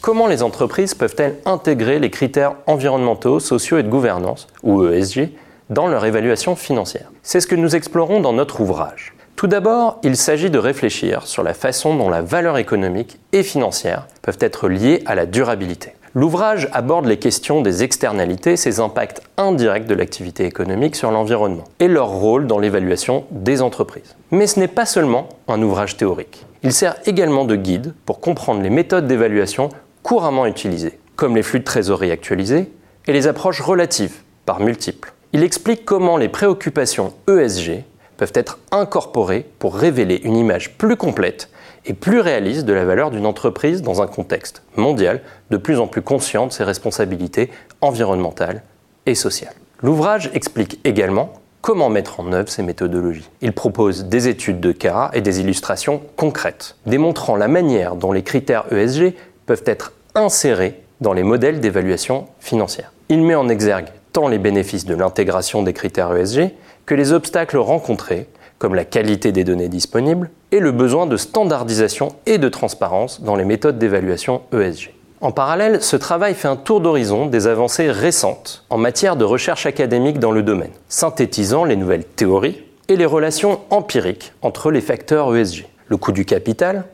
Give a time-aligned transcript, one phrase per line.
[0.00, 5.30] comment les entreprises peuvent-elles intégrer les critères environnementaux, sociaux et de gouvernance, ou ESG,
[5.68, 7.10] dans leur évaluation financière?
[7.22, 9.14] C'est ce que nous explorons dans notre ouvrage.
[9.36, 14.06] Tout d'abord, il s'agit de réfléchir sur la façon dont la valeur économique et financière
[14.20, 15.94] peuvent être liées à la durabilité.
[16.12, 21.86] L'ouvrage aborde les questions des externalités, ces impacts indirects de l'activité économique sur l'environnement et
[21.86, 24.16] leur rôle dans l'évaluation des entreprises.
[24.32, 26.44] Mais ce n'est pas seulement un ouvrage théorique.
[26.64, 29.70] Il sert également de guide pour comprendre les méthodes d'évaluation
[30.10, 32.72] couramment utilisées, comme les flux de trésorerie actualisés
[33.06, 35.12] et les approches relatives par multiples.
[35.32, 37.84] Il explique comment les préoccupations ESG
[38.16, 41.48] peuvent être incorporées pour révéler une image plus complète
[41.86, 45.86] et plus réaliste de la valeur d'une entreprise dans un contexte mondial de plus en
[45.86, 47.48] plus conscient de ses responsabilités
[47.80, 48.64] environnementales
[49.06, 49.54] et sociales.
[49.80, 53.30] L'ouvrage explique également comment mettre en œuvre ces méthodologies.
[53.42, 58.24] Il propose des études de cas et des illustrations concrètes, démontrant la manière dont les
[58.24, 59.14] critères ESG
[59.46, 62.92] peuvent être insérés dans les modèles d'évaluation financière.
[63.08, 66.50] Il met en exergue tant les bénéfices de l'intégration des critères ESG
[66.86, 68.26] que les obstacles rencontrés
[68.60, 73.34] comme la qualité des données disponibles, et le besoin de standardisation et de transparence dans
[73.34, 74.92] les méthodes d'évaluation ESG.
[75.22, 79.64] En parallèle, ce travail fait un tour d'horizon des avancées récentes en matière de recherche
[79.64, 85.34] académique dans le domaine, synthétisant les nouvelles théories et les relations empiriques entre les facteurs
[85.34, 86.84] ESG, le coût du capital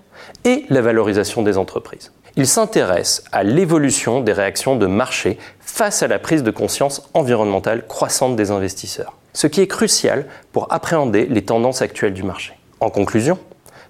[0.44, 2.12] et la valorisation des entreprises.
[2.36, 7.86] Il s'intéresse à l'évolution des réactions de marché face à la prise de conscience environnementale
[7.86, 12.54] croissante des investisseurs ce qui est crucial pour appréhender les tendances actuelles du marché.
[12.80, 13.38] En conclusion,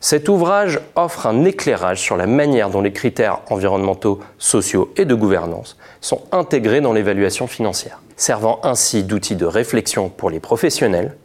[0.01, 5.15] cet ouvrage offre un éclairage sur la manière dont les critères environnementaux, sociaux et de
[5.15, 11.17] gouvernance sont intégrés dans l'évaluation financière, servant ainsi d'outil de réflexion pour les professionnels,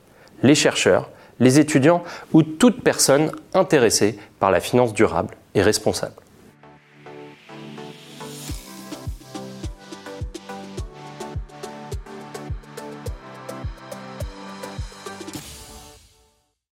[0.44, 6.14] les chercheurs, les étudiants ou toute personne intéressée par la finance durable et responsable.